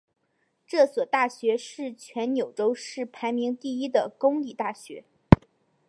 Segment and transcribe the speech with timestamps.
[0.65, 2.73] 这所大学是全纽约州
[3.13, 5.05] 排名第一的公立大学。